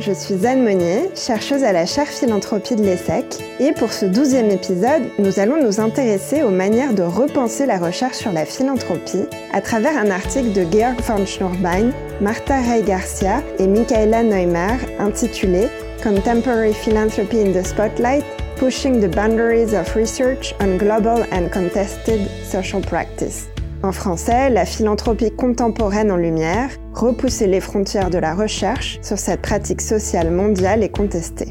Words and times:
je 0.00 0.12
suis 0.12 0.46
Anne 0.46 0.64
Monnier, 0.64 1.10
chercheuse 1.14 1.64
à 1.64 1.72
la 1.72 1.86
chaire 1.86 2.08
philanthropie 2.08 2.76
de 2.76 2.82
l'ESSEC, 2.82 3.42
et 3.60 3.72
pour 3.72 3.92
ce 3.92 4.06
douzième 4.06 4.50
épisode, 4.50 5.02
nous 5.18 5.38
allons 5.38 5.62
nous 5.62 5.80
intéresser 5.80 6.42
aux 6.42 6.50
manières 6.50 6.94
de 6.94 7.02
repenser 7.02 7.66
la 7.66 7.78
recherche 7.78 8.16
sur 8.16 8.32
la 8.32 8.44
philanthropie 8.44 9.26
à 9.52 9.60
travers 9.60 9.96
un 9.96 10.10
article 10.10 10.52
de 10.52 10.62
Georg 10.62 11.00
von 11.02 11.24
Schnurbein, 11.24 11.90
Martha 12.20 12.60
Rey 12.60 12.82
Garcia 12.82 13.42
et 13.58 13.66
Michaela 13.66 14.22
Neumer 14.22 14.76
intitulé 14.98 15.68
Contemporary 16.02 16.74
Philanthropy 16.74 17.40
in 17.40 17.52
the 17.52 17.64
Spotlight 17.64 18.24
Pushing 18.56 19.00
the 19.00 19.08
Boundaries 19.08 19.74
of 19.74 19.94
Research 19.96 20.54
on 20.60 20.76
Global 20.78 21.24
and 21.32 21.50
Contested 21.50 22.28
Social 22.44 22.80
Practice. 22.80 23.53
En 23.84 23.92
français, 23.92 24.48
la 24.48 24.64
philanthropie 24.64 25.30
contemporaine 25.30 26.10
en 26.10 26.16
lumière, 26.16 26.70
repousser 26.94 27.46
les 27.46 27.60
frontières 27.60 28.08
de 28.08 28.16
la 28.16 28.34
recherche 28.34 28.98
sur 29.02 29.18
cette 29.18 29.42
pratique 29.42 29.82
sociale 29.82 30.30
mondiale 30.30 30.82
et 30.82 30.88
contestée. 30.88 31.50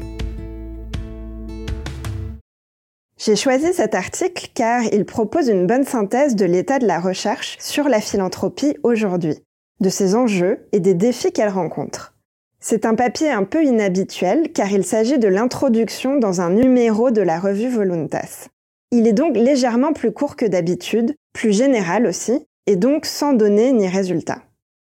J'ai 3.16 3.36
choisi 3.36 3.72
cet 3.72 3.94
article 3.94 4.48
car 4.52 4.82
il 4.82 5.04
propose 5.04 5.46
une 5.46 5.68
bonne 5.68 5.84
synthèse 5.84 6.34
de 6.34 6.44
l'état 6.44 6.80
de 6.80 6.88
la 6.88 6.98
recherche 6.98 7.56
sur 7.60 7.88
la 7.88 8.00
philanthropie 8.00 8.76
aujourd'hui, 8.82 9.38
de 9.78 9.88
ses 9.88 10.16
enjeux 10.16 10.66
et 10.72 10.80
des 10.80 10.94
défis 10.94 11.30
qu'elle 11.30 11.50
rencontre. 11.50 12.16
C'est 12.58 12.84
un 12.84 12.96
papier 12.96 13.30
un 13.30 13.44
peu 13.44 13.62
inhabituel 13.62 14.50
car 14.52 14.72
il 14.72 14.82
s'agit 14.82 15.20
de 15.20 15.28
l'introduction 15.28 16.18
dans 16.18 16.40
un 16.40 16.50
numéro 16.50 17.12
de 17.12 17.22
la 17.22 17.38
revue 17.38 17.68
Voluntas. 17.68 18.48
Il 18.96 19.08
est 19.08 19.12
donc 19.12 19.36
légèrement 19.36 19.92
plus 19.92 20.12
court 20.12 20.36
que 20.36 20.46
d'habitude, 20.46 21.16
plus 21.32 21.52
général 21.52 22.06
aussi, 22.06 22.46
et 22.68 22.76
donc 22.76 23.06
sans 23.06 23.32
données 23.32 23.72
ni 23.72 23.88
résultats. 23.88 24.44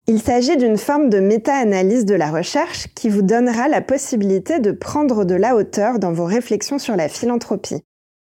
Il 0.08 0.22
s'agit 0.22 0.56
d'une 0.56 0.78
forme 0.78 1.09
de 1.09 1.19
méta-analyse 1.19 2.06
de 2.06 2.16
la 2.16 2.31
recherche 2.31 2.88
qui 2.95 3.09
vous 3.09 3.23
donnera 3.23 3.67
la 3.67 3.81
possibilité 3.81 4.61
de 4.61 4.72
prendre 4.72 5.25
de 5.25 5.36
la 5.36 5.53
hauteur 5.53 6.00
dans 6.00 6.14
vos 6.14 6.23
réflexions 6.23 6.80
sur 6.80 6.95
la 6.95 7.09
philanthropie. 7.09 7.83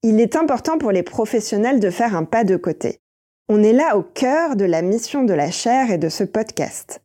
Il 0.03 0.21
est 0.21 0.37
important 0.37 0.79
pour 0.79 0.91
les 0.91 1.03
professionnels 1.03 1.81
de 1.81 1.91
faire 1.91 2.17
un 2.17 2.25
pas 2.25 2.45
de 2.45 2.57
côté. 2.57 3.01
On 3.51 3.63
est 3.63 3.75
là 3.75 3.99
au 3.99 4.03
cœur 4.03 4.57
de 4.57 4.65
la 4.65 4.81
mission 4.81 5.23
de 5.23 5.35
la 5.35 5.51
chaire 5.51 5.91
et 5.91 5.99
de 5.99 6.09
ce 6.09 6.25
podcast. 6.25 7.03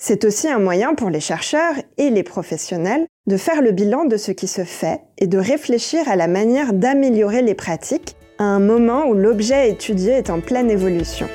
C'est 0.00 0.24
aussi 0.24 0.46
un 0.46 0.60
moyen 0.60 0.94
pour 0.94 1.10
les 1.10 1.18
chercheurs 1.18 1.74
et 1.96 2.10
les 2.10 2.22
professionnels 2.22 3.08
de 3.26 3.36
faire 3.36 3.60
le 3.60 3.72
bilan 3.72 4.04
de 4.04 4.16
ce 4.16 4.30
qui 4.30 4.46
se 4.46 4.62
fait 4.62 5.00
et 5.18 5.26
de 5.26 5.38
réfléchir 5.38 6.08
à 6.08 6.14
la 6.14 6.28
manière 6.28 6.72
d'améliorer 6.72 7.42
les 7.42 7.56
pratiques 7.56 8.14
à 8.38 8.44
un 8.44 8.60
moment 8.60 9.06
où 9.06 9.14
l'objet 9.14 9.68
étudié 9.68 10.12
est 10.12 10.30
en 10.30 10.40
pleine 10.40 10.70
évolution. 10.70 11.26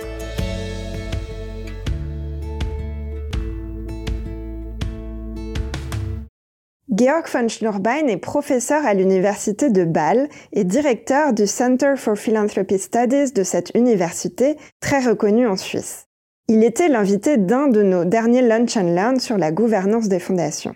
Georg 6.90 7.28
von 7.28 7.50
Schnurbein 7.50 8.08
est 8.08 8.18
professeur 8.18 8.86
à 8.86 8.94
l'université 8.94 9.72
de 9.72 9.84
Bâle 9.84 10.30
et 10.54 10.64
directeur 10.64 11.34
du 11.34 11.48
Center 11.48 11.96
for 11.98 12.16
Philanthropy 12.16 12.80
Studies 12.80 13.34
de 13.34 13.44
cette 13.44 13.76
université 13.76 14.56
très 14.80 15.06
reconnue 15.06 15.48
en 15.48 15.58
Suisse. 15.58 16.08
Il 16.50 16.62
était 16.66 16.90
l'invité 16.90 17.38
d'un 17.38 17.70
de 17.70 17.82
nos 17.84 18.04
derniers 18.04 18.42
Lunch 18.42 18.76
and 18.76 18.94
Learn 18.94 19.20
sur 19.20 19.38
la 19.38 19.54
gouvernance 19.54 20.10
des 20.10 20.20
fondations. 20.20 20.76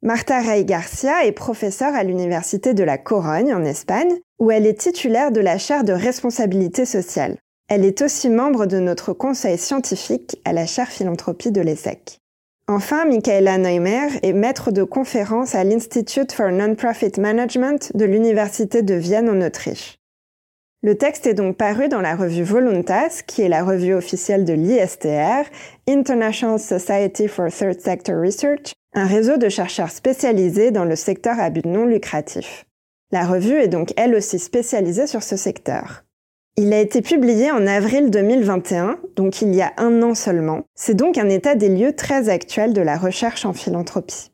Marta 0.00 0.40
Rey 0.40 0.64
Garcia 0.64 1.26
est 1.26 1.32
professeure 1.32 1.94
à 1.94 2.04
l'Université 2.04 2.72
de 2.72 2.84
la 2.84 2.96
Corogne 2.96 3.52
en 3.52 3.64
Espagne, 3.64 4.14
où 4.38 4.50
elle 4.50 4.66
est 4.66 4.80
titulaire 4.80 5.30
de 5.30 5.40
la 5.40 5.58
chaire 5.58 5.84
de 5.84 5.92
responsabilité 5.92 6.86
sociale. 6.86 7.36
Elle 7.68 7.84
est 7.84 8.00
aussi 8.00 8.30
membre 8.30 8.64
de 8.64 8.78
notre 8.78 9.12
conseil 9.12 9.58
scientifique 9.58 10.40
à 10.46 10.54
la 10.54 10.64
chaire 10.64 10.90
philanthropie 10.90 11.52
de 11.52 11.60
l'ESSEC. 11.60 12.18
Enfin, 12.66 13.04
Michaela 13.04 13.58
Neumer 13.58 14.08
est 14.22 14.32
maître 14.32 14.70
de 14.70 14.84
conférence 14.84 15.54
à 15.54 15.64
l'Institute 15.64 16.32
for 16.32 16.50
Non-Profit 16.50 17.20
Management 17.20 17.94
de 17.94 18.06
l'Université 18.06 18.80
de 18.80 18.94
Vienne 18.94 19.28
en 19.28 19.46
Autriche. 19.46 19.98
Le 20.84 20.96
texte 20.96 21.26
est 21.26 21.32
donc 21.32 21.56
paru 21.56 21.88
dans 21.88 22.02
la 22.02 22.14
revue 22.14 22.42
Voluntas, 22.42 23.22
qui 23.26 23.40
est 23.40 23.48
la 23.48 23.64
revue 23.64 23.94
officielle 23.94 24.44
de 24.44 24.52
l'ISTR, 24.52 25.48
International 25.88 26.58
Society 26.58 27.26
for 27.26 27.50
Third 27.50 27.80
Sector 27.80 28.20
Research, 28.20 28.74
un 28.92 29.06
réseau 29.06 29.38
de 29.38 29.48
chercheurs 29.48 29.90
spécialisés 29.90 30.72
dans 30.72 30.84
le 30.84 30.94
secteur 30.94 31.40
à 31.40 31.48
but 31.48 31.64
non 31.64 31.86
lucratif. 31.86 32.66
La 33.12 33.24
revue 33.24 33.54
est 33.54 33.68
donc 33.68 33.94
elle 33.96 34.14
aussi 34.14 34.38
spécialisée 34.38 35.06
sur 35.06 35.22
ce 35.22 35.36
secteur. 35.36 36.04
Il 36.58 36.70
a 36.74 36.80
été 36.80 37.00
publié 37.00 37.50
en 37.50 37.66
avril 37.66 38.10
2021, 38.10 38.98
donc 39.16 39.40
il 39.40 39.54
y 39.54 39.62
a 39.62 39.72
un 39.78 40.02
an 40.02 40.14
seulement. 40.14 40.64
C'est 40.74 40.92
donc 40.92 41.16
un 41.16 41.30
état 41.30 41.54
des 41.54 41.70
lieux 41.70 41.96
très 41.96 42.28
actuel 42.28 42.74
de 42.74 42.82
la 42.82 42.98
recherche 42.98 43.46
en 43.46 43.54
philanthropie. 43.54 44.32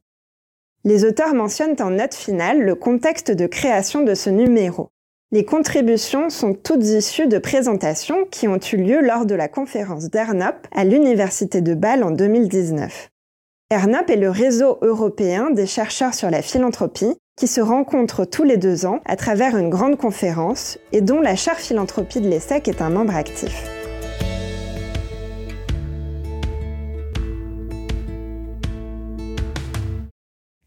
Les 0.83 1.05
auteurs 1.05 1.33
mentionnent 1.33 1.81
en 1.81 1.91
note 1.91 2.15
finale 2.15 2.61
le 2.61 2.75
contexte 2.75 3.31
de 3.31 3.47
création 3.47 4.03
de 4.03 4.15
ce 4.15 4.31
numéro. 4.31 4.91
Les 5.33 5.45
contributions 5.45 6.29
sont 6.29 6.55
toutes 6.55 6.85
issues 6.85 7.29
de 7.29 7.39
présentations 7.39 8.25
qui 8.33 8.49
ont 8.49 8.59
eu 8.73 8.77
lieu 8.77 9.01
lors 9.01 9.27
de 9.27 9.37
la 9.37 9.47
conférence 9.47 10.11
d'ERNOP 10.11 10.67
à 10.75 10.83
l'Université 10.83 11.61
de 11.61 11.75
Bâle 11.75 12.03
en 12.03 12.11
2019. 12.11 13.11
ERNOP 13.71 14.11
est 14.11 14.17
le 14.17 14.29
réseau 14.29 14.79
européen 14.83 15.51
des 15.53 15.67
chercheurs 15.67 16.15
sur 16.15 16.31
la 16.31 16.43
philanthropie 16.43 17.15
qui 17.37 17.47
se 17.47 17.61
rencontrent 17.61 18.25
tous 18.25 18.43
les 18.43 18.57
deux 18.57 18.87
ans 18.87 18.99
à 19.05 19.15
travers 19.15 19.57
une 19.57 19.71
grande 19.71 19.97
conférence 19.97 20.79
et 20.91 21.01
dont 21.01 21.21
la 21.21 21.37
chaire 21.37 21.61
philanthropie 21.61 22.21
de 22.21 22.29
l'ESSEC 22.29 22.67
est 22.67 22.83
un 22.83 22.91
membre 22.91 23.15
actif. 23.15 23.80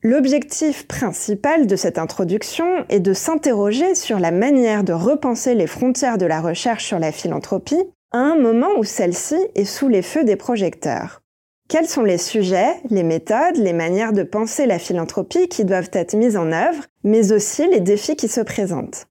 L'objectif 0.06 0.86
principal 0.86 1.66
de 1.66 1.78
cette 1.78 1.98
introduction 1.98 2.86
est 2.90 3.00
de 3.00 3.14
s'interroger 3.14 3.96
sur 3.96 4.20
la 4.20 4.32
manière 4.32 4.84
de 4.84 4.92
repenser 4.92 5.56
les 5.56 5.66
frontières 5.66 6.18
de 6.18 6.26
la 6.26 6.42
recherche 6.42 6.86
sur 6.86 7.00
la 7.00 7.14
philanthropie 7.14 7.82
à 8.12 8.18
un 8.18 8.36
moment 8.36 8.68
où 8.78 8.84
celle-ci 8.84 9.38
est 9.56 9.64
sous 9.64 9.88
les 9.88 10.02
feux 10.02 10.26
des 10.26 10.36
projecteurs. 10.36 11.22
Quels 11.70 11.88
sont 11.88 12.04
les 12.04 12.18
sujets, 12.18 12.76
les 12.90 13.04
méthodes, 13.04 13.56
les 13.56 13.72
manières 13.72 14.12
de 14.12 14.24
penser 14.24 14.66
la 14.66 14.78
philanthropie 14.78 15.48
qui 15.48 15.64
doivent 15.64 15.92
être 15.94 16.18
mises 16.18 16.36
en 16.36 16.52
œuvre, 16.52 16.84
mais 17.06 17.32
aussi 17.32 17.66
les 17.70 17.80
défis 17.80 18.18
qui 18.18 18.28
se 18.28 18.42
présentent? 18.42 19.08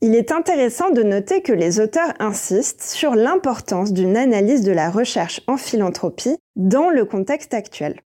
Il 0.00 0.14
est 0.14 0.32
intéressant 0.32 0.88
de 0.88 1.02
noter 1.02 1.42
que 1.42 1.52
les 1.52 1.80
auteurs 1.80 2.14
insistent 2.18 2.80
sur 2.80 3.14
l'importance 3.14 3.92
d'une 3.92 4.16
analyse 4.16 4.62
de 4.62 4.72
la 4.72 4.88
recherche 4.88 5.42
en 5.46 5.58
philanthropie 5.58 6.38
dans 6.56 6.88
le 6.88 7.04
contexte 7.04 7.52
actuel. 7.52 8.00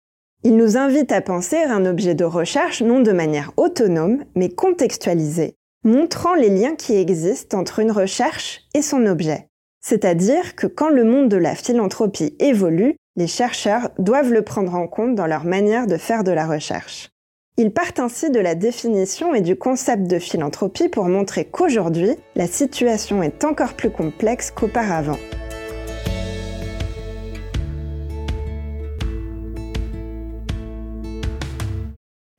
Il 0.47 0.57
nous 0.57 0.77
invite 0.77 1.11
à 1.11 1.21
penser 1.23 1.57
à 1.57 1.75
un 1.75 1.87
objet 1.87 2.15
de 2.15 2.23
recherche 2.23 2.81
non 2.81 3.01
de 3.01 3.11
manière 3.11 3.51
autonome, 3.57 4.23
mais 4.37 4.49
contextualisée, 4.49 5.57
montrant 5.83 6.35
les 6.35 6.51
liens 6.51 6.77
qui 6.77 6.95
existent 6.95 7.59
entre 7.59 7.81
une 7.81 7.91
recherche 7.91 8.61
et 8.73 8.81
son 8.81 9.07
objet. 9.07 9.49
C'est-à-dire 9.81 10.55
que 10.55 10.69
quand 10.69 10.89
le 10.89 11.03
monde 11.03 11.29
de 11.29 11.37
la 11.37 11.57
philanthropie 11.57 12.37
évolue, 12.39 12.95
les 13.17 13.27
chercheurs 13.27 13.89
doivent 13.99 14.33
le 14.33 14.43
prendre 14.43 14.77
en 14.77 14.87
compte 14.87 15.17
dans 15.17 15.27
leur 15.27 15.45
manière 15.45 15.89
de 15.89 15.97
faire 15.97 16.23
de 16.23 16.31
la 16.31 16.47
recherche. 16.47 17.11
Ils 17.57 17.73
partent 17.73 17.99
ainsi 17.99 18.31
de 18.31 18.39
la 18.39 18.55
définition 18.55 19.35
et 19.35 19.41
du 19.41 19.57
concept 19.57 20.05
de 20.05 20.21
philanthropie 20.21 20.89
pour 20.89 21.07
montrer 21.07 21.47
qu'aujourd'hui, 21.47 22.11
la 22.37 22.47
situation 22.47 23.21
est 23.21 23.43
encore 23.43 23.75
plus 23.75 23.91
complexe 23.91 24.53
qu'auparavant. 24.53 25.19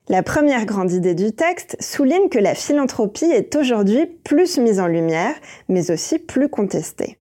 La 0.10 0.24
première 0.24 0.66
grande 0.66 0.94
idée 0.94 1.16
du 1.16 1.34
texte 1.34 1.76
souligne 1.82 2.30
que 2.30 2.40
la 2.40 2.56
philanthropie 2.56 3.26
est 3.26 3.54
aujourd'hui 3.58 4.06
plus 4.06 4.58
mise 4.58 4.80
en 4.80 4.88
lumière, 4.88 5.36
mais 5.68 5.92
aussi 5.92 6.18
plus 6.18 6.48
contestée. 6.48 7.20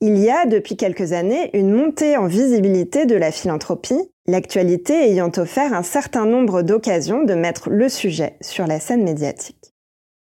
Il 0.00 0.16
y 0.16 0.30
a 0.30 0.46
depuis 0.46 0.76
quelques 0.76 1.12
années 1.12 1.50
une 1.52 1.72
montée 1.72 2.16
en 2.16 2.26
visibilité 2.26 3.06
de 3.06 3.16
la 3.16 3.32
philanthropie, 3.32 4.08
l'actualité 4.28 4.94
ayant 5.10 5.32
offert 5.36 5.74
un 5.74 5.82
certain 5.82 6.24
nombre 6.24 6.62
d'occasions 6.62 7.24
de 7.24 7.34
mettre 7.34 7.70
le 7.70 7.88
sujet 7.88 8.36
sur 8.40 8.68
la 8.68 8.78
scène 8.78 9.02
médiatique. 9.02 9.72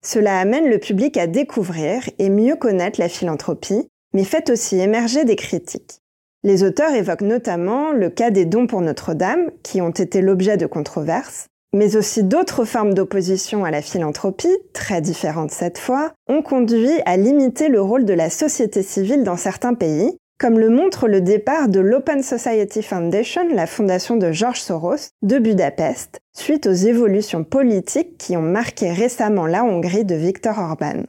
Cela 0.04 0.38
amène 0.38 0.70
le 0.70 0.78
public 0.78 1.16
à 1.16 1.26
découvrir 1.26 2.08
et 2.20 2.30
mieux 2.30 2.54
connaître 2.54 3.00
la 3.00 3.08
philanthropie, 3.08 3.88
mais 4.14 4.24
fait 4.24 4.50
aussi 4.50 4.78
émerger 4.78 5.24
des 5.24 5.36
critiques. 5.36 5.98
Les 6.44 6.62
auteurs 6.62 6.94
évoquent 6.94 7.22
notamment 7.22 7.92
le 7.92 8.08
cas 8.08 8.30
des 8.30 8.44
dons 8.44 8.68
pour 8.68 8.82
Notre-Dame, 8.82 9.50
qui 9.64 9.80
ont 9.80 9.90
été 9.90 10.22
l'objet 10.22 10.56
de 10.56 10.66
controverses, 10.66 11.48
mais 11.72 11.96
aussi 11.96 12.22
d'autres 12.22 12.64
formes 12.64 12.94
d'opposition 12.94 13.64
à 13.64 13.70
la 13.70 13.82
philanthropie, 13.82 14.56
très 14.72 15.00
différentes 15.00 15.50
cette 15.50 15.78
fois, 15.78 16.12
ont 16.28 16.42
conduit 16.42 17.00
à 17.06 17.16
limiter 17.16 17.68
le 17.68 17.80
rôle 17.80 18.04
de 18.04 18.12
la 18.12 18.30
société 18.30 18.82
civile 18.82 19.24
dans 19.24 19.36
certains 19.36 19.74
pays, 19.74 20.16
comme 20.38 20.58
le 20.58 20.70
montre 20.70 21.06
le 21.06 21.20
départ 21.20 21.68
de 21.68 21.80
l'Open 21.80 22.22
Society 22.22 22.82
Foundation, 22.82 23.48
la 23.54 23.66
fondation 23.66 24.16
de 24.16 24.32
George 24.32 24.60
Soros, 24.60 25.10
de 25.22 25.38
Budapest, 25.38 26.20
suite 26.36 26.66
aux 26.66 26.72
évolutions 26.72 27.44
politiques 27.44 28.18
qui 28.18 28.36
ont 28.36 28.42
marqué 28.42 28.92
récemment 28.92 29.46
la 29.46 29.64
Hongrie 29.64 30.04
de 30.04 30.16
Viktor 30.16 30.58
Orban. 30.58 31.04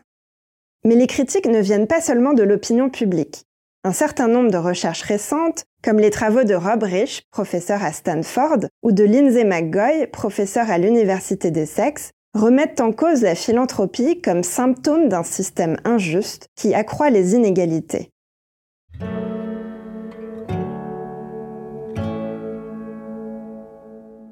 Mais 0.86 0.96
les 0.96 1.08
critiques 1.08 1.48
ne 1.48 1.62
viennent 1.62 1.88
pas 1.88 2.02
seulement 2.02 2.34
de 2.34 2.44
l'opinion 2.44 2.90
publique. 2.90 3.46
Un 3.84 3.92
certain 3.92 4.28
nombre 4.28 4.52
de 4.52 4.58
recherches 4.58 5.02
récentes, 5.02 5.66
comme 5.84 6.00
les 6.00 6.10
travaux 6.10 6.46
de 6.46 6.56
Rob 6.56 6.84
Rich, 6.84 7.24
professeur 7.30 7.84
à 7.84 7.92
Stanford, 7.92 8.66
ou 8.84 8.94
de 8.94 9.04
Lindsay 9.04 9.44
McGoy, 9.44 10.08
professeur 10.08 10.70
à 10.70 10.78
l'Université 10.78 11.52
des 11.52 11.66
sexes, 11.66 12.12
remettent 12.34 12.80
en 12.80 12.94
cause 12.94 13.22
la 13.22 13.36
philanthropie 13.36 14.22
comme 14.22 14.44
symptôme 14.44 15.10
d'un 15.10 15.24
système 15.24 15.78
injuste 15.84 16.48
qui 16.56 16.74
accroît 16.74 17.10
les 17.10 17.36
inégalités. 17.36 18.10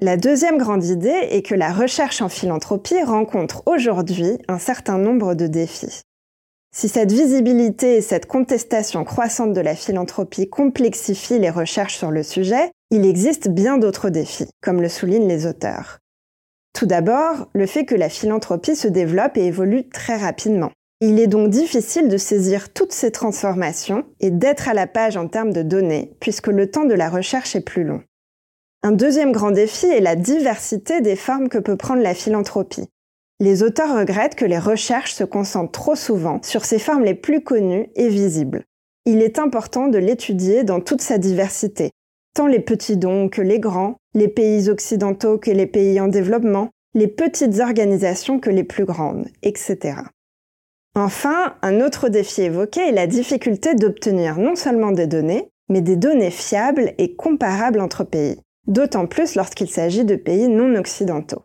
La 0.00 0.16
deuxième 0.16 0.58
grande 0.58 0.84
idée 0.84 1.28
est 1.30 1.46
que 1.46 1.54
la 1.54 1.72
recherche 1.72 2.22
en 2.22 2.28
philanthropie 2.28 3.00
rencontre 3.04 3.62
aujourd'hui 3.66 4.38
un 4.48 4.58
certain 4.58 4.98
nombre 4.98 5.34
de 5.34 5.46
défis. 5.46 6.02
Si 6.74 6.88
cette 6.88 7.12
visibilité 7.12 7.96
et 7.96 8.00
cette 8.00 8.24
contestation 8.24 9.04
croissante 9.04 9.52
de 9.52 9.60
la 9.60 9.74
philanthropie 9.74 10.48
complexifient 10.48 11.38
les 11.38 11.50
recherches 11.50 11.98
sur 11.98 12.10
le 12.10 12.22
sujet, 12.22 12.70
il 12.90 13.04
existe 13.04 13.50
bien 13.50 13.76
d'autres 13.76 14.08
défis, 14.08 14.48
comme 14.62 14.80
le 14.80 14.88
soulignent 14.88 15.28
les 15.28 15.46
auteurs. 15.46 15.98
Tout 16.72 16.86
d'abord, 16.86 17.48
le 17.52 17.66
fait 17.66 17.84
que 17.84 17.94
la 17.94 18.08
philanthropie 18.08 18.74
se 18.74 18.88
développe 18.88 19.36
et 19.36 19.44
évolue 19.44 19.86
très 19.90 20.16
rapidement. 20.16 20.70
Il 21.02 21.20
est 21.20 21.26
donc 21.26 21.50
difficile 21.50 22.08
de 22.08 22.16
saisir 22.16 22.72
toutes 22.72 22.92
ces 22.92 23.10
transformations 23.10 24.04
et 24.20 24.30
d'être 24.30 24.68
à 24.68 24.74
la 24.74 24.86
page 24.86 25.18
en 25.18 25.28
termes 25.28 25.52
de 25.52 25.62
données, 25.62 26.16
puisque 26.20 26.46
le 26.46 26.70
temps 26.70 26.86
de 26.86 26.94
la 26.94 27.10
recherche 27.10 27.54
est 27.54 27.60
plus 27.60 27.84
long. 27.84 28.02
Un 28.82 28.92
deuxième 28.92 29.32
grand 29.32 29.50
défi 29.50 29.86
est 29.86 30.00
la 30.00 30.16
diversité 30.16 31.02
des 31.02 31.16
formes 31.16 31.50
que 31.50 31.58
peut 31.58 31.76
prendre 31.76 32.02
la 32.02 32.14
philanthropie. 32.14 32.86
Les 33.42 33.64
auteurs 33.64 33.98
regrettent 33.98 34.36
que 34.36 34.44
les 34.44 34.60
recherches 34.60 35.14
se 35.14 35.24
concentrent 35.24 35.72
trop 35.72 35.96
souvent 35.96 36.40
sur 36.44 36.64
ces 36.64 36.78
formes 36.78 37.02
les 37.02 37.16
plus 37.16 37.42
connues 37.42 37.88
et 37.96 38.08
visibles. 38.08 38.62
Il 39.04 39.20
est 39.20 39.40
important 39.40 39.88
de 39.88 39.98
l'étudier 39.98 40.62
dans 40.62 40.80
toute 40.80 41.00
sa 41.00 41.18
diversité, 41.18 41.90
tant 42.36 42.46
les 42.46 42.60
petits 42.60 42.96
dons 42.96 43.28
que 43.28 43.42
les 43.42 43.58
grands, 43.58 43.96
les 44.14 44.28
pays 44.28 44.70
occidentaux 44.70 45.38
que 45.38 45.50
les 45.50 45.66
pays 45.66 46.00
en 46.00 46.06
développement, 46.06 46.70
les 46.94 47.08
petites 47.08 47.58
organisations 47.58 48.38
que 48.38 48.48
les 48.48 48.62
plus 48.62 48.84
grandes, 48.84 49.26
etc. 49.42 49.96
Enfin, 50.94 51.56
un 51.62 51.80
autre 51.80 52.08
défi 52.08 52.42
évoqué 52.42 52.90
est 52.90 52.92
la 52.92 53.08
difficulté 53.08 53.74
d'obtenir 53.74 54.38
non 54.38 54.54
seulement 54.54 54.92
des 54.92 55.08
données, 55.08 55.48
mais 55.68 55.80
des 55.80 55.96
données 55.96 56.30
fiables 56.30 56.92
et 56.96 57.16
comparables 57.16 57.80
entre 57.80 58.04
pays, 58.04 58.38
d'autant 58.68 59.08
plus 59.08 59.34
lorsqu'il 59.34 59.68
s'agit 59.68 60.04
de 60.04 60.14
pays 60.14 60.46
non 60.46 60.76
occidentaux. 60.76 61.42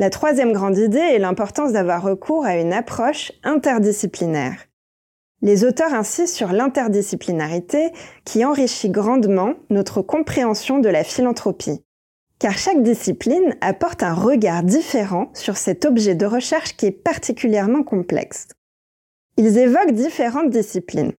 La 0.00 0.08
troisième 0.08 0.54
grande 0.54 0.78
idée 0.78 0.96
est 0.96 1.18
l'importance 1.18 1.72
d'avoir 1.72 2.02
recours 2.02 2.46
à 2.46 2.56
une 2.56 2.72
approche 2.72 3.32
interdisciplinaire. 3.42 4.56
Les 5.42 5.62
auteurs 5.62 5.92
insistent 5.92 6.34
sur 6.34 6.52
l'interdisciplinarité 6.52 7.92
qui 8.24 8.42
enrichit 8.46 8.88
grandement 8.88 9.56
notre 9.68 10.00
compréhension 10.00 10.78
de 10.78 10.88
la 10.88 11.04
philanthropie, 11.04 11.84
car 12.38 12.56
chaque 12.56 12.82
discipline 12.82 13.54
apporte 13.60 14.02
un 14.02 14.14
regard 14.14 14.62
différent 14.62 15.30
sur 15.34 15.58
cet 15.58 15.84
objet 15.84 16.14
de 16.14 16.24
recherche 16.24 16.78
qui 16.78 16.86
est 16.86 16.92
particulièrement 16.92 17.82
complexe. 17.82 18.48
Ils 19.36 19.58
évoquent 19.58 19.92
différentes 19.92 20.48
disciplines. 20.48 21.12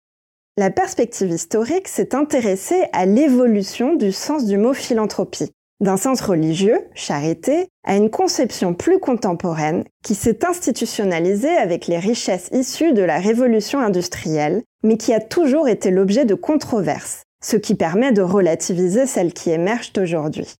La 0.56 0.70
perspective 0.70 1.28
historique 1.28 1.86
s'est 1.86 2.14
intéressée 2.14 2.86
à 2.94 3.04
l'évolution 3.04 3.94
du 3.94 4.10
sens 4.10 4.46
du 4.46 4.56
mot 4.56 4.72
philanthropie, 4.72 5.52
d'un 5.80 5.96
sens 5.96 6.20
religieux, 6.20 6.78
charité, 6.94 7.68
à 7.84 7.96
une 7.96 8.10
conception 8.10 8.74
plus 8.74 8.98
contemporaine 8.98 9.84
qui 10.04 10.14
s'est 10.14 10.44
institutionnalisée 10.44 11.56
avec 11.56 11.86
les 11.86 11.98
richesses 11.98 12.48
issues 12.52 12.92
de 12.92 13.02
la 13.02 13.18
révolution 13.18 13.80
industrielle, 13.80 14.62
mais 14.82 14.96
qui 14.96 15.14
a 15.14 15.20
toujours 15.20 15.68
été 15.68 15.90
l'objet 15.90 16.24
de 16.24 16.34
controverses, 16.34 17.22
ce 17.42 17.56
qui 17.56 17.74
permet 17.74 18.12
de 18.12 18.22
relativiser 18.22 19.06
celles 19.06 19.32
qui 19.32 19.50
émergent 19.50 19.92
aujourd'hui. 19.98 20.54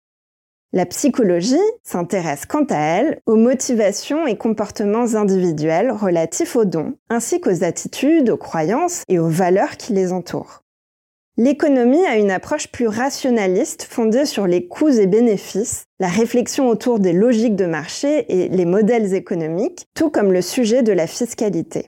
La 0.73 0.87
psychologie 0.87 1.57
s'intéresse 1.83 2.47
quant 2.47 2.65
à 2.71 2.79
elle 2.79 3.21
aux 3.27 3.35
motivations 3.35 4.27
et 4.29 4.37
comportements 4.37 5.17
individuels 5.17 5.91
relatifs 5.91 6.55
aux 6.55 6.65
dons, 6.65 6.95
ainsi 7.09 7.41
qu'aux 7.41 7.65
attitudes, 7.65 8.31
aux 8.31 8.37
croyances 8.37 9.03
et 9.09 9.19
aux 9.19 9.29
valeurs 9.29 9.77
qui 9.77 9.93
les 9.93 10.13
entourent. 10.13 10.63
L'économie 11.37 12.05
a 12.07 12.19
une 12.19 12.31
approche 12.31 12.69
plus 12.69 12.89
rationaliste 12.89 13.85
fondée 13.85 14.27
sur 14.27 14.47
les 14.47 14.67
coûts 14.67 14.89
et 14.89 15.07
bénéfices, 15.07 15.85
la 15.99 16.09
réflexion 16.09 16.69
autour 16.69 16.99
des 16.99 17.13
logiques 17.13 17.57
de 17.57 17.67
marché 17.67 18.27
et 18.29 18.49
les 18.49 18.65
modèles 18.65 19.15
économiques, 19.15 19.87
tout 19.95 20.11
comme 20.11 20.33
le 20.33 20.43
sujet 20.43 20.83
de 20.83 20.93
la 20.93 21.07
fiscalité. 21.07 21.87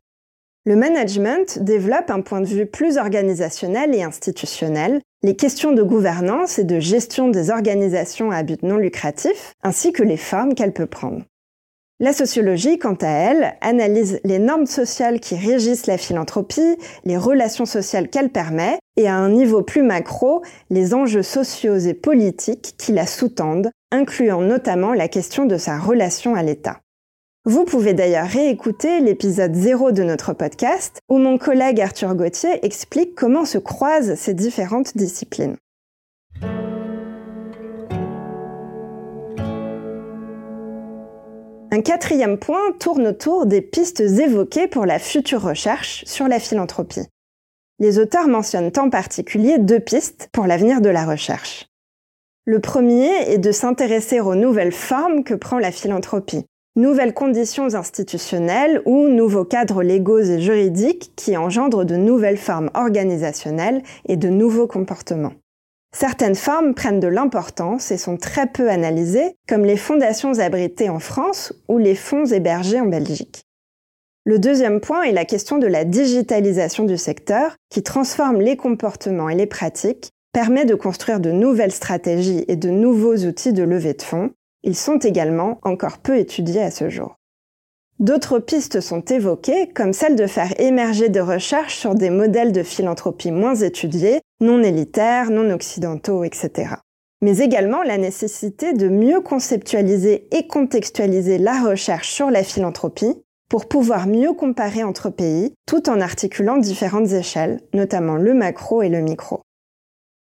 Le 0.65 0.77
management 0.77 1.59
développe 1.59 2.11
un 2.11 2.21
point 2.21 2.41
de 2.41 2.47
vue 2.47 2.67
plus 2.67 2.97
organisationnel 2.97 3.97
et 3.97 4.05
institutionnel, 4.05 5.00
les 5.25 5.35
questions 5.35 5.73
de 5.73 5.83
gouvernance 5.83 6.61
et 6.61 6.65
de 6.65 6.79
gestion 6.79 7.29
des 7.29 7.50
organisations 7.50 8.31
à 8.31 8.44
but 8.44 8.62
non 8.62 8.77
lucratif, 8.77 9.55
ainsi 9.65 9.93
que 9.93 10.05
les 10.05 10.17
formes 10.17 10.55
qu'elle 10.55 10.72
peut 10.72 10.87
prendre. 10.87 11.22
La 12.03 12.13
sociologie, 12.13 12.81
quant 12.81 12.97
à 13.01 13.06
elle, 13.06 13.55
analyse 13.61 14.19
les 14.25 14.41
normes 14.41 14.67
sociales 14.67 15.21
qui 15.21 15.37
régissent 15.37 15.87
la 15.87 15.99
philanthropie, 15.99 16.77
les 17.05 17.17
relations 17.17 17.65
sociales 17.65 18.09
qu'elle 18.09 18.31
permet, 18.31 18.81
et 18.97 19.06
à 19.06 19.15
un 19.15 19.29
niveau 19.29 19.63
plus 19.63 19.85
macro, 19.85 20.43
les 20.69 20.94
enjeux 20.94 21.23
sociaux 21.23 21.77
et 21.77 21.94
politiques 21.94 22.75
qui 22.77 22.91
la 22.91 23.06
sous-tendent, 23.06 23.71
incluant 23.93 24.41
notamment 24.41 24.94
la 24.94 25.06
question 25.06 25.44
de 25.44 25.56
sa 25.56 25.79
relation 25.79 26.35
à 26.35 26.43
l'État. 26.43 26.81
Vous 27.44 27.65
pouvez 27.65 27.94
d'ailleurs 27.94 28.27
réécouter 28.27 28.99
l'épisode 28.99 29.55
0 29.55 29.93
de 29.93 30.03
notre 30.03 30.32
podcast, 30.32 30.99
où 31.09 31.19
mon 31.19 31.39
collègue 31.39 31.81
Arthur 31.81 32.17
Gauthier 32.17 32.67
explique 32.67 33.15
comment 33.15 33.44
se 33.44 33.59
croisent 33.59 34.17
ces 34.17 34.35
différentes 34.35 34.97
disciplines. 34.97 35.56
Un 41.74 41.81
quatrième 41.81 42.36
point 42.36 42.72
tourne 42.79 43.06
autour 43.06 43.46
des 43.46 43.62
pistes 43.62 44.00
évoquées 44.00 44.67
pour 44.67 44.84
la 44.84 44.98
future 44.98 45.41
recherche 45.41 46.05
sur 46.05 46.29
la 46.29 46.38
philanthropie. 46.38 47.06
Les 47.79 47.98
auteurs 47.98 48.29
mentionnent 48.29 48.72
en 48.76 48.91
particulier 48.91 49.56
deux 49.56 49.81
pistes 49.81 50.29
pour 50.34 50.46
l'avenir 50.46 50.82
de 50.82 50.91
la 50.91 51.06
recherche. 51.06 51.64
Le 52.44 52.60
premier 52.60 53.08
est 53.26 53.38
de 53.38 53.52
s'intéresser 53.52 54.20
aux 54.20 54.34
nouvelles 54.34 54.74
formes 54.74 55.24
que 55.24 55.32
prend 55.32 55.58
la 55.58 55.72
philanthropie, 55.72 56.44
nouvelles 56.76 57.14
conditions 57.14 57.74
institutionnelles 57.74 58.82
ou 58.84 59.08
nouveaux 59.08 59.46
cadres 59.46 59.82
légaux 59.82 60.20
et 60.20 60.41
juridiques 60.41 61.12
qui 61.17 61.38
engendrent 61.38 61.86
de 61.86 61.96
nouvelles 61.96 62.36
formes 62.36 62.69
organisationnelles 62.74 63.82
et 64.06 64.19
de 64.19 64.29
nouveaux 64.29 64.67
comportements. 64.67 65.32
Certaines 65.94 66.34
formes 66.34 66.75
prennent 66.75 67.01
de 67.01 67.08
l'importance 67.08 67.91
et 67.91 67.99
sont 67.99 68.17
très 68.17 68.46
peu 68.46 68.70
analysées, 68.70 69.37
comme 69.46 69.65
les 69.65 69.77
fondations 69.77 70.39
abritées 70.39 70.89
en 70.89 70.99
France 70.99 71.53
ou 71.69 71.79
les 71.79 71.94
fonds 71.94 72.25
hébergés 72.25 72.81
en 72.81 72.87
Belgique. 72.87 73.43
Le 74.25 74.39
deuxième 74.39 74.81
point 74.81 75.03
est 75.03 75.13
la 75.13 75.25
question 75.25 75.58
de 75.58 75.67
la 75.67 75.84
digitalisation 75.84 76.84
du 76.84 76.96
secteur, 76.96 77.56
qui 77.70 77.82
transforme 77.82 78.41
les 78.41 78.56
comportements 78.56 79.29
et 79.29 79.34
les 79.34 79.46
pratiques, 79.46 80.11
permet 80.32 80.65
de 80.65 80.75
construire 80.75 81.20
de 81.20 81.31
nouvelles 81.31 81.72
stratégies 81.72 82.44
et 82.49 82.56
de 82.56 82.70
nouveaux 82.70 83.17
outils 83.17 83.53
de 83.53 83.63
levée 83.63 83.94
de 83.94 84.03
fonds. 84.03 84.31
Ils 84.63 84.77
sont 84.77 84.99
également 84.99 85.58
encore 85.63 85.99
peu 85.99 86.17
étudiés 86.17 86.63
à 86.63 86.70
ce 86.70 86.89
jour. 86.89 87.17
D'autres 87.99 88.39
pistes 88.39 88.81
sont 88.81 89.03
évoquées, 89.03 89.69
comme 89.75 89.93
celle 89.93 90.17
de 90.17 90.27
faire 90.27 90.58
émerger 90.58 91.08
des 91.08 91.20
recherches 91.20 91.77
sur 91.77 91.94
des 91.94 92.11
modèles 92.11 92.53
de 92.53 92.63
philanthropie 92.63 93.31
moins 93.31 93.55
étudiés, 93.55 94.20
non 94.43 94.63
élitaires, 94.63 95.31
non 95.31 95.51
occidentaux, 95.51 96.25
etc. 96.25 96.75
Mais 97.22 97.39
également 97.39 97.82
la 97.82 97.99
nécessité 97.99 98.72
de 98.72 98.89
mieux 98.89 99.20
conceptualiser 99.20 100.29
et 100.37 100.46
contextualiser 100.46 101.39
la 101.39 101.63
recherche 101.63 102.11
sur 102.11 102.31
la 102.31 102.43
philanthropie 102.43 103.22
pour 103.49 103.69
pouvoir 103.69 104.06
mieux 104.06 104.32
comparer 104.32 104.82
entre 104.82 105.11
pays 105.11 105.55
tout 105.67 105.89
en 105.89 106.01
articulant 106.01 106.56
différentes 106.56 107.13
échelles, 107.13 107.61
notamment 107.72 108.17
le 108.17 108.34
macro 108.34 108.82
et 108.82 108.89
le 108.89 109.01
micro. 109.01 109.43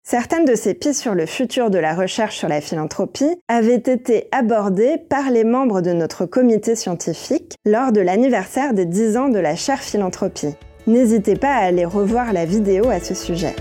Certaines 0.04 0.46
de 0.46 0.56
ces 0.56 0.74
pistes 0.74 1.02
sur 1.02 1.14
le 1.14 1.28
futur 1.28 1.70
de 1.70 1.78
la 1.78 1.94
recherche 1.94 2.36
sur 2.36 2.48
la 2.48 2.62
philanthropie 2.62 3.38
avaient 3.48 3.76
été 3.76 4.28
abordées 4.32 4.98
par 4.98 5.30
les 5.30 5.44
membres 5.44 5.82
de 5.82 5.92
notre 5.92 6.26
comité 6.26 6.76
scientifique 6.76 7.54
lors 7.66 7.92
de 7.92 8.02
l'anniversaire 8.02 8.74
des 8.74 8.86
10 8.86 9.18
ans 9.18 9.30
de 9.30 9.38
la 9.38 9.56
chaire 9.56 9.84
philanthropie. 9.84 10.56
N'hésitez 10.88 11.36
pas 11.36 11.54
à 11.54 11.66
aller 11.66 11.86
revoir 11.86 12.34
la 12.34 12.46
vidéo 12.46 12.90
à 12.90 13.00
ce 13.00 13.14
sujet. 13.14 13.56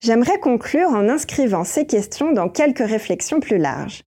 J'aimerais 0.00 0.38
conclure 0.38 0.90
en 0.90 1.08
inscrivant 1.08 1.64
ces 1.64 1.84
questions 1.84 2.30
dans 2.30 2.48
quelques 2.48 2.78
réflexions 2.78 3.40
plus 3.40 3.58
larges. 3.58 4.02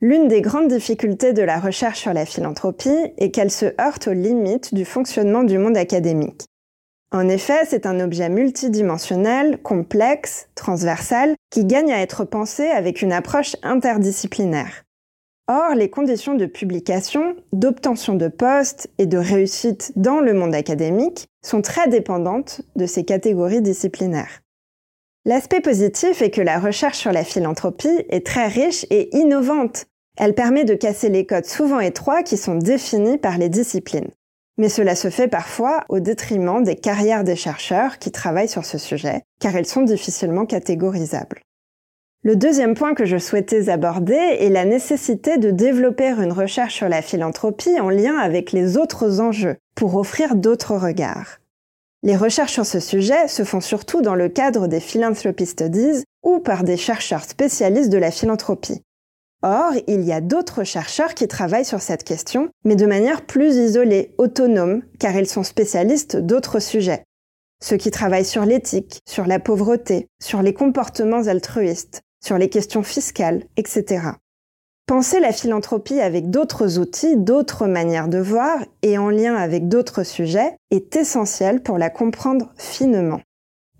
L'une 0.00 0.26
des 0.26 0.40
grandes 0.40 0.68
difficultés 0.68 1.32
de 1.32 1.42
la 1.42 1.60
recherche 1.60 2.00
sur 2.00 2.14
la 2.14 2.24
philanthropie 2.24 3.12
est 3.18 3.30
qu'elle 3.30 3.50
se 3.50 3.66
heurte 3.80 4.08
aux 4.08 4.14
limites 4.14 4.74
du 4.74 4.84
fonctionnement 4.84 5.44
du 5.44 5.58
monde 5.58 5.76
académique. 5.76 6.46
En 7.12 7.28
effet, 7.28 7.64
c'est 7.66 7.86
un 7.86 8.00
objet 8.00 8.28
multidimensionnel, 8.28 9.60
complexe, 9.62 10.48
transversal, 10.54 11.34
qui 11.50 11.64
gagne 11.64 11.92
à 11.92 12.00
être 12.00 12.24
pensé 12.24 12.64
avec 12.66 13.02
une 13.02 13.12
approche 13.12 13.54
interdisciplinaire. 13.62 14.82
Or, 15.46 15.74
les 15.74 15.90
conditions 15.90 16.34
de 16.34 16.46
publication, 16.46 17.36
d'obtention 17.52 18.14
de 18.14 18.28
postes 18.28 18.90
et 18.96 19.06
de 19.06 19.18
réussite 19.18 19.92
dans 19.94 20.20
le 20.20 20.32
monde 20.32 20.54
académique 20.54 21.26
sont 21.44 21.60
très 21.60 21.88
dépendantes 21.88 22.62
de 22.76 22.86
ces 22.86 23.04
catégories 23.04 23.62
disciplinaires. 23.62 24.40
L'aspect 25.26 25.62
positif 25.62 26.20
est 26.20 26.30
que 26.30 26.42
la 26.42 26.58
recherche 26.58 26.98
sur 26.98 27.10
la 27.10 27.24
philanthropie 27.24 28.04
est 28.10 28.26
très 28.26 28.46
riche 28.46 28.84
et 28.90 29.16
innovante. 29.16 29.86
Elle 30.18 30.34
permet 30.34 30.64
de 30.64 30.74
casser 30.74 31.08
les 31.08 31.24
codes 31.24 31.46
souvent 31.46 31.80
étroits 31.80 32.22
qui 32.22 32.36
sont 32.36 32.56
définis 32.56 33.16
par 33.16 33.38
les 33.38 33.48
disciplines. 33.48 34.10
Mais 34.58 34.68
cela 34.68 34.94
se 34.94 35.08
fait 35.08 35.26
parfois 35.26 35.84
au 35.88 35.98
détriment 35.98 36.62
des 36.62 36.76
carrières 36.76 37.24
des 37.24 37.36
chercheurs 37.36 37.98
qui 37.98 38.12
travaillent 38.12 38.48
sur 38.50 38.66
ce 38.66 38.76
sujet, 38.76 39.22
car 39.40 39.56
elles 39.56 39.66
sont 39.66 39.82
difficilement 39.82 40.44
catégorisables. 40.44 41.40
Le 42.22 42.36
deuxième 42.36 42.74
point 42.74 42.94
que 42.94 43.06
je 43.06 43.18
souhaitais 43.18 43.70
aborder 43.70 44.14
est 44.14 44.50
la 44.50 44.66
nécessité 44.66 45.38
de 45.38 45.50
développer 45.50 46.08
une 46.08 46.32
recherche 46.32 46.74
sur 46.74 46.88
la 46.88 47.02
philanthropie 47.02 47.80
en 47.80 47.88
lien 47.88 48.16
avec 48.16 48.52
les 48.52 48.76
autres 48.76 49.20
enjeux, 49.20 49.56
pour 49.74 49.96
offrir 49.96 50.36
d'autres 50.36 50.76
regards. 50.76 51.38
Les 52.04 52.16
recherches 52.16 52.52
sur 52.52 52.66
ce 52.66 52.80
sujet 52.80 53.28
se 53.28 53.44
font 53.44 53.62
surtout 53.62 54.02
dans 54.02 54.14
le 54.14 54.28
cadre 54.28 54.66
des 54.66 54.80
Philanthropy 54.80 55.46
Studies 55.46 56.04
ou 56.22 56.38
par 56.38 56.62
des 56.62 56.76
chercheurs 56.76 57.24
spécialistes 57.24 57.88
de 57.88 57.96
la 57.96 58.10
philanthropie. 58.10 58.82
Or, 59.42 59.72
il 59.86 60.02
y 60.02 60.12
a 60.12 60.20
d'autres 60.20 60.64
chercheurs 60.64 61.14
qui 61.14 61.26
travaillent 61.28 61.64
sur 61.64 61.80
cette 61.80 62.04
question, 62.04 62.50
mais 62.62 62.76
de 62.76 62.84
manière 62.84 63.24
plus 63.24 63.56
isolée, 63.56 64.14
autonome, 64.18 64.82
car 64.98 65.16
ils 65.16 65.26
sont 65.26 65.44
spécialistes 65.44 66.16
d'autres 66.16 66.60
sujets. 66.60 67.04
Ceux 67.62 67.78
qui 67.78 67.90
travaillent 67.90 68.26
sur 68.26 68.44
l'éthique, 68.44 69.00
sur 69.08 69.26
la 69.26 69.38
pauvreté, 69.38 70.06
sur 70.22 70.42
les 70.42 70.52
comportements 70.52 71.26
altruistes, 71.26 72.02
sur 72.22 72.36
les 72.36 72.50
questions 72.50 72.82
fiscales, 72.82 73.44
etc. 73.56 74.08
Penser 74.86 75.18
la 75.18 75.32
philanthropie 75.32 75.98
avec 75.98 76.28
d'autres 76.28 76.78
outils, 76.78 77.16
d'autres 77.16 77.66
manières 77.66 78.08
de 78.08 78.18
voir 78.18 78.58
et 78.82 78.98
en 78.98 79.08
lien 79.08 79.34
avec 79.34 79.66
d'autres 79.66 80.02
sujets 80.02 80.58
est 80.70 80.94
essentiel 80.94 81.62
pour 81.62 81.78
la 81.78 81.88
comprendre 81.88 82.52
finement. 82.58 83.22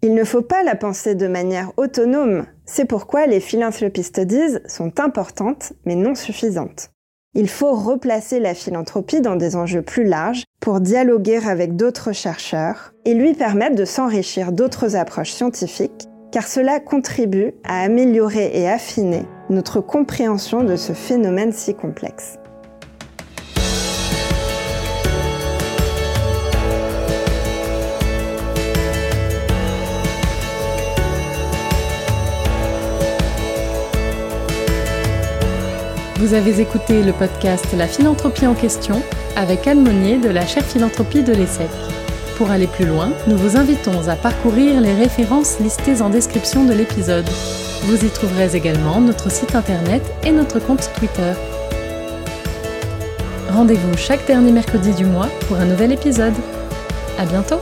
Il 0.00 0.14
ne 0.14 0.25
faut 0.25 0.40
pas 0.40 0.62
la 0.62 0.75
penser 0.75 1.14
de 1.14 1.26
manière 1.26 1.73
autonome, 1.76 2.46
c'est 2.64 2.87
pourquoi 2.87 3.26
les 3.26 3.40
philanthropy 3.40 4.02
studies 4.02 4.58
sont 4.66 4.99
importantes 4.99 5.75
mais 5.84 5.94
non 5.94 6.14
suffisantes. 6.14 6.88
Il 7.34 7.50
faut 7.50 7.75
replacer 7.75 8.40
la 8.40 8.54
philanthropie 8.54 9.20
dans 9.20 9.37
des 9.37 9.56
enjeux 9.56 9.82
plus 9.82 10.04
larges 10.04 10.44
pour 10.58 10.80
dialoguer 10.80 11.40
avec 11.46 11.76
d'autres 11.76 12.12
chercheurs 12.12 12.94
et 13.04 13.12
lui 13.12 13.34
permettre 13.34 13.76
de 13.76 13.84
s'enrichir 13.84 14.52
d'autres 14.52 14.96
approches 14.96 15.32
scientifiques 15.32 16.08
car 16.32 16.49
cela 16.49 16.80
contribue 16.80 17.52
à 17.62 17.82
améliorer 17.82 18.50
et 18.54 18.68
affiner 18.68 19.23
notre 19.54 19.80
compréhension 19.80 20.64
de 20.64 20.76
ce 20.76 20.92
phénomène 20.92 21.52
si 21.52 21.75
complexe. 21.75 22.38
Vous 36.16 36.32
avez 36.34 36.61
écouté 36.61 37.02
le 37.02 37.12
podcast 37.12 37.66
La 37.76 37.87
philanthropie 37.87 38.46
en 38.46 38.54
question 38.54 39.02
avec 39.37 39.66
Anne 39.66 39.82
Monnier 39.82 40.18
de 40.18 40.30
la 40.30 40.46
chaire 40.46 40.64
philanthropie 40.64 41.23
de 41.23 41.32
l'ESSEC. 41.32 41.68
Pour 42.36 42.50
aller 42.50 42.66
plus 42.66 42.84
loin, 42.84 43.12
nous 43.28 43.36
vous 43.36 43.56
invitons 43.56 44.08
à 44.08 44.16
parcourir 44.16 44.80
les 44.80 44.92
références 44.92 45.60
listées 45.60 46.02
en 46.02 46.10
description 46.10 46.64
de 46.64 46.72
l'épisode. 46.72 47.28
Vous 47.84 48.04
y 48.04 48.08
trouverez 48.08 48.56
également 48.56 49.00
notre 49.00 49.30
site 49.30 49.54
internet 49.54 50.02
et 50.24 50.32
notre 50.32 50.58
compte 50.58 50.90
Twitter. 50.98 51.32
Rendez-vous 53.50 53.96
chaque 53.96 54.26
dernier 54.26 54.50
mercredi 54.50 54.92
du 54.94 55.04
mois 55.04 55.28
pour 55.46 55.58
un 55.58 55.66
nouvel 55.66 55.92
épisode. 55.92 56.34
À 57.18 57.24
bientôt! 57.24 57.60